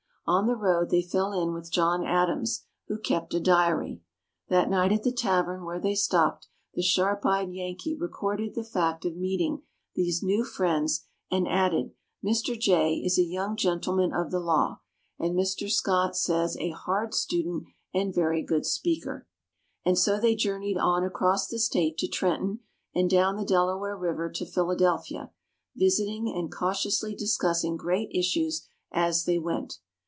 On 0.27 0.47
the 0.47 0.55
road 0.55 0.91
they 0.91 1.01
fell 1.01 1.33
in 1.33 1.51
with 1.53 1.71
John 1.73 2.05
Adams, 2.05 2.63
who 2.87 2.97
kept 2.97 3.33
a 3.33 3.39
diary. 3.41 3.99
That 4.47 4.69
night 4.69 4.93
at 4.93 5.03
the 5.03 5.11
tavern 5.11 5.65
where 5.65 5.79
they 5.79 5.95
stopped, 5.95 6.47
the 6.73 6.81
sharp 6.81 7.25
eyed 7.25 7.51
Yankee 7.51 7.97
recorded 7.99 8.55
the 8.55 8.63
fact 8.63 9.03
of 9.03 9.17
meeting 9.17 9.63
these 9.93 10.23
new 10.23 10.45
friends 10.45 11.03
and 11.29 11.49
added, 11.49 11.91
"Mr. 12.23 12.57
Jay 12.57 12.93
is 12.99 13.17
a 13.19 13.23
young 13.23 13.57
gentleman 13.57 14.13
of 14.13 14.31
the 14.31 14.39
law... 14.39 14.79
and 15.19 15.35
Mr. 15.35 15.69
Scott 15.69 16.15
says 16.15 16.55
a 16.61 16.69
hard 16.69 17.13
student 17.13 17.65
and 17.93 18.11
a 18.11 18.13
very 18.13 18.41
good 18.41 18.65
speaker." 18.65 19.27
And 19.83 19.97
so 19.97 20.17
they 20.17 20.35
journeyed 20.35 20.77
on 20.77 21.03
across 21.03 21.47
the 21.49 21.59
State 21.59 21.97
to 21.97 22.07
Trenton 22.07 22.61
and 22.95 23.09
down 23.09 23.35
the 23.35 23.43
Delaware 23.43 23.97
River 23.97 24.29
to 24.29 24.45
Philadelphia, 24.45 25.31
visiting, 25.75 26.29
and 26.33 26.49
cautiously 26.49 27.13
discussing 27.15 27.75
great 27.75 28.11
issues 28.13 28.65
as 28.93 29.25
they 29.25 29.37
went. 29.37 29.79